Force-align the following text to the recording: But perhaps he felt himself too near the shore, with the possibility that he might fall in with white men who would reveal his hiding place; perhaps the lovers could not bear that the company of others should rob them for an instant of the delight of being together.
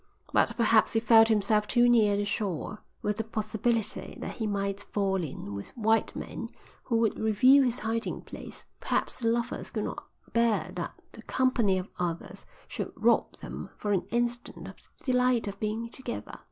But 0.33 0.57
perhaps 0.57 0.93
he 0.93 0.99
felt 0.99 1.27
himself 1.27 1.67
too 1.67 1.87
near 1.87 2.17
the 2.17 2.25
shore, 2.25 2.79
with 3.03 3.17
the 3.17 3.23
possibility 3.23 4.17
that 4.19 4.37
he 4.37 4.47
might 4.47 4.81
fall 4.81 5.23
in 5.23 5.53
with 5.53 5.77
white 5.77 6.15
men 6.15 6.49
who 6.85 6.97
would 6.97 7.19
reveal 7.19 7.63
his 7.63 7.77
hiding 7.77 8.21
place; 8.23 8.65
perhaps 8.79 9.19
the 9.19 9.27
lovers 9.27 9.69
could 9.69 9.83
not 9.83 10.03
bear 10.33 10.71
that 10.73 10.95
the 11.11 11.21
company 11.21 11.77
of 11.77 11.87
others 11.99 12.47
should 12.67 12.91
rob 12.95 13.37
them 13.41 13.69
for 13.77 13.91
an 13.93 14.07
instant 14.09 14.67
of 14.67 14.73
the 14.97 15.05
delight 15.11 15.47
of 15.47 15.59
being 15.59 15.87
together. 15.87 16.39